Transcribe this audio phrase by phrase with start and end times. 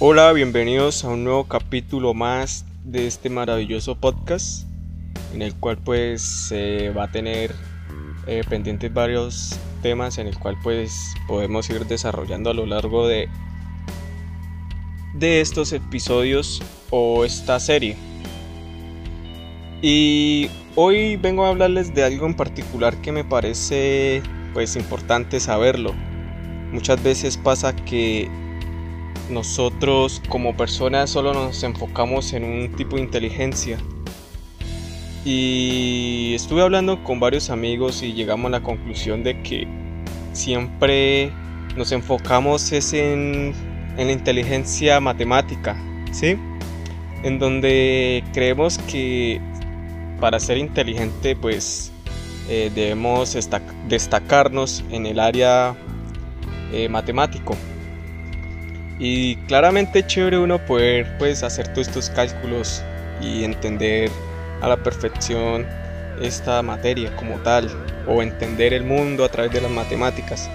[0.00, 4.62] Hola, bienvenidos a un nuevo capítulo más de este maravilloso podcast
[5.34, 7.52] en el cual pues se va a tener
[8.28, 13.28] eh, pendientes varios temas en el cual pues podemos ir desarrollando a lo largo de
[15.14, 17.96] de estos episodios o esta serie.
[19.82, 24.22] Y hoy vengo a hablarles de algo en particular que me parece
[24.54, 25.92] pues importante saberlo.
[26.70, 28.30] Muchas veces pasa que
[29.30, 33.78] nosotros como personas solo nos enfocamos en un tipo de inteligencia.
[35.24, 39.66] Y estuve hablando con varios amigos y llegamos a la conclusión de que
[40.32, 41.32] siempre
[41.76, 43.52] nos enfocamos es en,
[43.96, 45.76] en la inteligencia matemática,
[46.12, 46.36] ¿sí?
[47.22, 49.40] En donde creemos que
[50.20, 51.92] para ser inteligente pues
[52.48, 53.36] eh, debemos
[53.88, 55.76] destacarnos en el área
[56.72, 57.56] eh, matemático.
[58.98, 62.82] Y claramente chévere uno poder pues hacer todos estos cálculos
[63.20, 64.10] y entender
[64.60, 65.66] a la perfección
[66.20, 67.70] esta materia como tal
[68.06, 70.50] o entender el mundo a través de las matemáticas.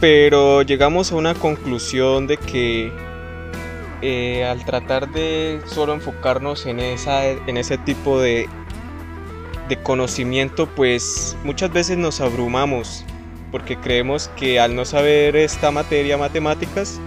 [0.00, 2.92] Pero llegamos a una conclusión de que
[4.02, 8.48] eh, al tratar de solo enfocarnos en, esa, en ese tipo de,
[9.68, 13.04] de conocimiento, pues muchas veces nos abrumamos
[13.50, 17.00] porque creemos que al no saber esta materia matemáticas,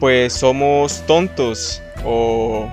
[0.00, 2.68] pues somos tontos o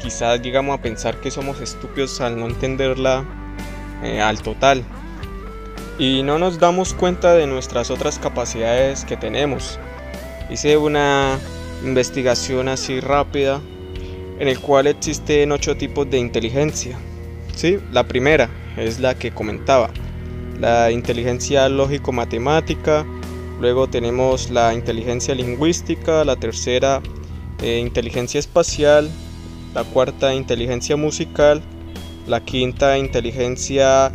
[0.00, 3.24] quizás llegamos a pensar que somos estúpidos al no entenderla
[4.02, 4.84] eh, al total
[5.98, 9.78] y no nos damos cuenta de nuestras otras capacidades que tenemos.
[10.48, 11.38] Hice una
[11.84, 13.60] investigación así rápida
[14.38, 16.96] en el cual existen ocho tipos de inteligencia.
[17.54, 17.78] ¿sí?
[17.92, 19.90] La primera es la que comentaba,
[20.60, 23.04] la inteligencia lógico-matemática,
[23.60, 27.02] luego tenemos la inteligencia lingüística, la tercera
[27.62, 29.10] eh, inteligencia espacial,
[29.74, 31.62] la cuarta inteligencia musical,
[32.26, 34.12] la quinta inteligencia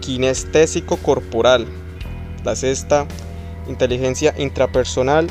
[0.00, 1.66] kinestésico corporal,
[2.44, 3.06] la sexta
[3.68, 5.28] inteligencia intrapersonal,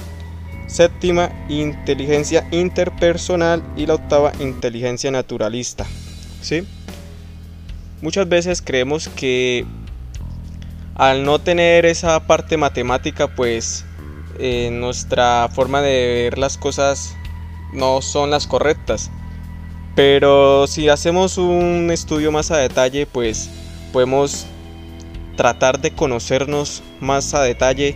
[0.68, 5.86] séptima inteligencia interpersonal y la octava inteligencia naturalista.
[6.42, 6.64] ¿sí?
[8.02, 9.66] Muchas veces creemos que
[10.98, 13.86] al no tener esa parte matemática, pues
[14.40, 17.16] eh, nuestra forma de ver las cosas
[17.72, 19.12] no son las correctas.
[19.96, 23.50] Pero si hacemos un estudio más a detalle, pues
[23.94, 24.48] podemos
[25.36, 27.96] tratar de conocernos más a detalle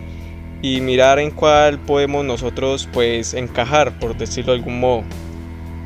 [0.62, 5.02] y mirar en cuál podemos nosotros pues encajar, por decirlo de algún modo.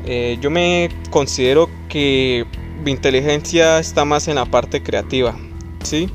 [0.05, 2.45] Eh, yo me considero que
[2.83, 5.35] mi inteligencia está más en la parte creativa,
[5.81, 6.11] ¿sí?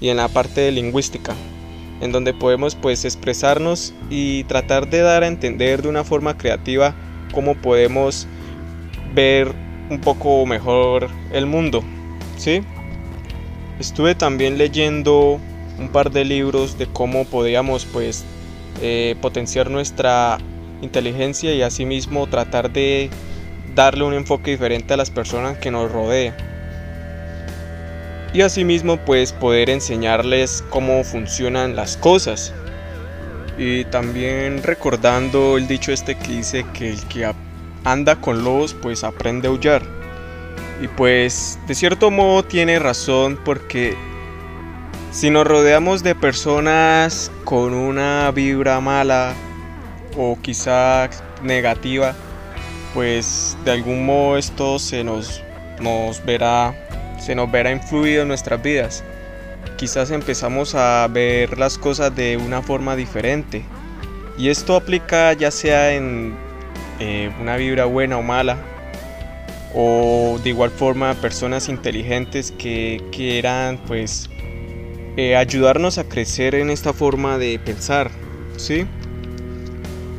[0.00, 1.34] Y en la parte lingüística,
[2.00, 6.94] en donde podemos pues expresarnos y tratar de dar a entender de una forma creativa
[7.32, 8.26] cómo podemos
[9.14, 9.52] ver
[9.90, 11.82] un poco mejor el mundo,
[12.36, 12.62] ¿sí?
[13.80, 15.40] Estuve también leyendo
[15.78, 18.24] un par de libros de cómo podíamos pues
[18.82, 20.38] eh, potenciar nuestra
[20.82, 23.10] inteligencia y asimismo tratar de
[23.74, 26.34] darle un enfoque diferente a las personas que nos rodean.
[28.32, 32.52] Y asimismo pues poder enseñarles cómo funcionan las cosas.
[33.56, 37.30] Y también recordando el dicho este que dice que el que
[37.84, 39.82] anda con lobos pues aprende a aullar.
[40.80, 43.96] Y pues de cierto modo tiene razón porque
[45.10, 49.32] si nos rodeamos de personas con una vibra mala
[50.16, 51.08] o quizá
[51.42, 52.14] negativa,
[52.94, 55.42] pues de algún modo esto se nos,
[55.80, 56.87] nos verá
[57.18, 59.04] se nos verá influido en nuestras vidas.
[59.76, 63.62] Quizás empezamos a ver las cosas de una forma diferente.
[64.36, 66.34] Y esto aplica ya sea en
[67.00, 68.58] eh, una vibra buena o mala.
[69.74, 74.30] O de igual forma personas inteligentes que quieran pues
[75.16, 78.10] eh, ayudarnos a crecer en esta forma de pensar.
[78.56, 78.86] ¿Sí?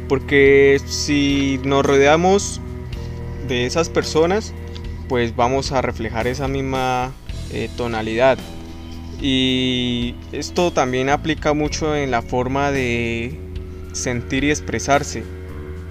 [0.07, 2.61] Porque si nos rodeamos
[3.47, 4.53] de esas personas,
[5.09, 7.11] pues vamos a reflejar esa misma
[7.51, 8.37] eh, tonalidad.
[9.19, 13.37] Y esto también aplica mucho en la forma de
[13.91, 15.23] sentir y expresarse.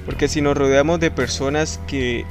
[0.07, 2.25] Porque si nos rodeamos de personas que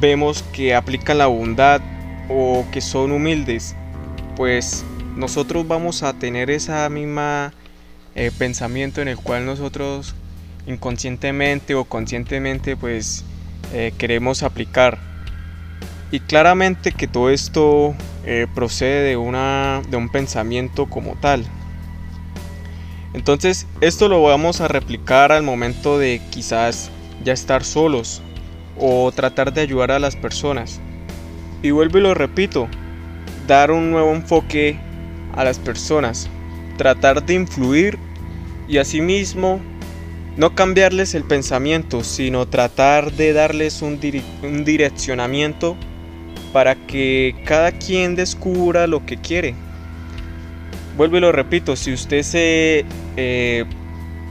[0.00, 1.80] vemos que aplican la bondad
[2.28, 3.76] o que son humildes,
[4.34, 4.84] pues
[5.14, 7.52] nosotros vamos a tener esa misma
[8.16, 10.14] eh, pensamiento en el cual nosotros
[10.66, 13.24] inconscientemente o conscientemente pues
[13.72, 15.15] eh, queremos aplicar.
[16.10, 17.94] Y claramente que todo esto
[18.24, 21.44] eh, procede de, una, de un pensamiento como tal.
[23.12, 26.90] Entonces esto lo vamos a replicar al momento de quizás
[27.24, 28.22] ya estar solos
[28.78, 30.80] o tratar de ayudar a las personas.
[31.62, 32.68] Y vuelvo y lo repito,
[33.46, 34.78] dar un nuevo enfoque
[35.34, 36.28] a las personas,
[36.76, 37.98] tratar de influir
[38.68, 39.60] y asimismo
[40.36, 45.76] no cambiarles el pensamiento, sino tratar de darles un, direccionamiento
[46.52, 49.54] para que cada quien descubra lo que quiere.
[50.96, 52.84] Vuelvo y lo repito, si usted se
[53.16, 53.64] eh,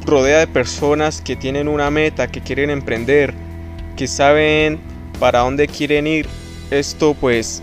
[0.06, 3.34] rodea de personas que tienen una meta, que quieren emprender,
[3.96, 4.80] que saben
[5.20, 6.28] para dónde quieren ir,
[6.72, 7.62] esto pues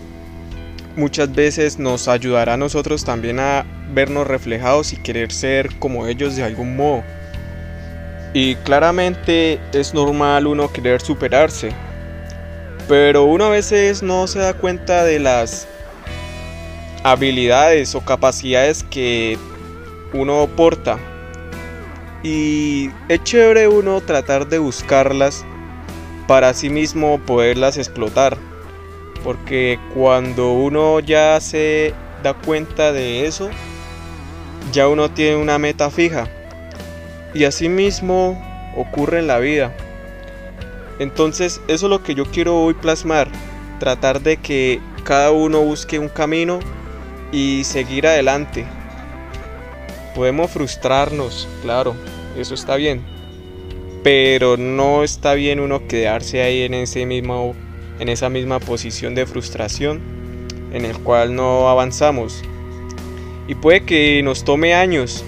[0.95, 6.35] muchas veces nos ayudará a nosotros también a vernos reflejados y querer ser como ellos
[6.35, 7.03] de algún modo.
[8.33, 11.71] Y claramente es normal uno querer superarse,
[12.87, 15.67] pero uno a veces no se da cuenta de las
[17.03, 19.37] habilidades o capacidades que
[20.13, 20.97] uno porta.
[22.23, 25.45] Y es chévere uno tratar de buscarlas
[26.27, 28.37] para sí mismo poderlas explotar.
[29.23, 31.93] Porque cuando uno ya se
[32.23, 33.49] da cuenta de eso,
[34.71, 36.27] ya uno tiene una meta fija.
[37.33, 38.41] Y así mismo
[38.77, 39.73] ocurre en la vida.
[41.03, 43.27] Entonces eso es lo que yo quiero hoy plasmar.
[43.77, 46.59] Tratar de que cada uno busque un camino
[47.29, 48.65] y seguir adelante.
[50.15, 51.93] Podemos frustrarnos, claro,
[52.37, 53.03] eso está bien.
[54.01, 57.53] Pero no está bien uno quedarse ahí en ese mismo
[57.99, 60.01] en esa misma posición de frustración
[60.71, 62.41] en el cual no avanzamos.
[63.49, 65.25] Y puede que nos tome años,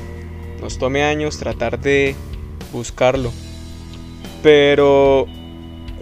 [0.62, 2.16] nos tome años tratar de
[2.72, 3.32] buscarlo.
[4.42, 5.28] Pero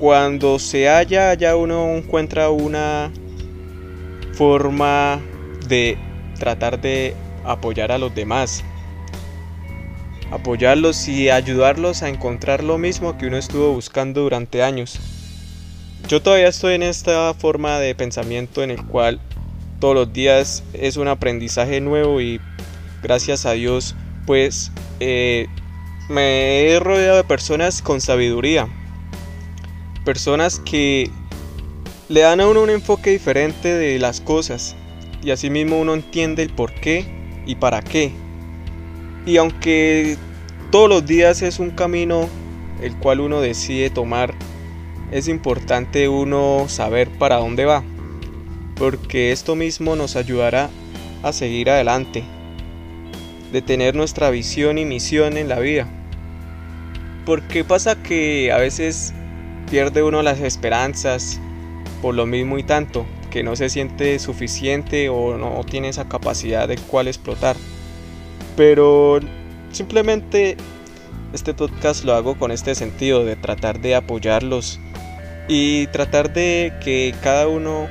[0.03, 3.09] cuando se halla, ya uno encuentra una
[4.33, 5.21] forma
[5.69, 5.97] de
[6.37, 7.15] tratar de
[7.45, 8.65] apoyar a los demás.
[10.29, 14.99] Apoyarlos y ayudarlos a encontrar lo mismo que uno estuvo buscando durante años.
[16.09, 19.21] Yo todavía estoy en esta forma de pensamiento en el cual
[19.79, 22.41] todos los días es un aprendizaje nuevo y
[23.01, 23.95] gracias a Dios
[24.25, 25.47] pues eh,
[26.09, 28.67] me he rodeado de personas con sabiduría.
[30.05, 31.09] Personas que
[32.09, 34.75] le dan a uno un enfoque diferente de las cosas
[35.23, 37.05] y asimismo uno entiende el por qué
[37.45, 38.11] y para qué.
[39.25, 40.17] Y aunque
[40.71, 42.27] todos los días es un camino
[42.81, 44.33] el cual uno decide tomar
[45.13, 47.83] es importante uno saber para dónde va,
[48.75, 50.71] porque esto mismo nos ayudará
[51.21, 52.23] a seguir adelante,
[53.51, 55.87] de tener nuestra visión y misión en la vida.
[57.27, 59.13] Porque pasa que a veces
[59.73, 61.39] pierde uno las esperanzas
[61.99, 66.67] por lo mismo y tanto, que no se siente suficiente o no tiene esa capacidad
[66.67, 67.55] de cual explotar.
[68.55, 69.19] Pero
[69.71, 70.57] simplemente
[71.33, 74.79] este podcast lo hago con este sentido de tratar de apoyarlos
[75.47, 77.87] y tratar de que cada uno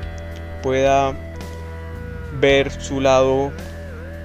[0.62, 1.16] pueda
[2.40, 3.50] ver su lado,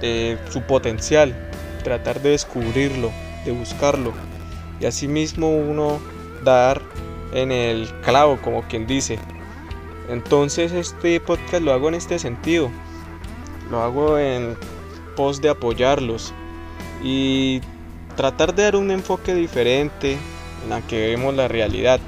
[0.00, 1.34] de su potencial,
[1.82, 3.10] tratar de descubrirlo,
[3.44, 4.12] de buscarlo
[4.78, 5.98] y asimismo uno
[6.44, 6.80] dar
[7.32, 9.18] en el clavo, como quien dice.
[10.08, 12.70] Entonces este podcast lo hago en este sentido,
[13.70, 14.56] lo hago en
[15.16, 16.32] pos de apoyarlos
[17.02, 17.60] y
[18.16, 20.16] tratar de dar un enfoque diferente
[20.64, 22.00] en la que vemos la realidad.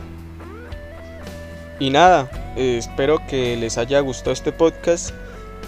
[1.79, 5.15] Y nada, eh, espero que les haya gustado este podcast.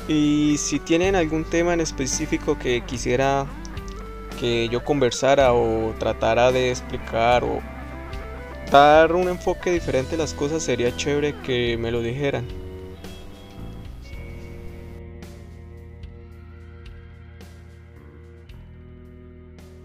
[0.09, 3.47] Y si tienen algún tema en específico que quisiera
[4.41, 7.61] que yo conversara o tratara de explicar o
[8.79, 12.62] dar un enfoque diferente a las cosas, sería chévere que me lo dijeran.